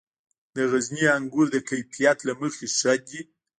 [0.55, 3.21] د غزني انګور د کیفیت له مخې ښه دي.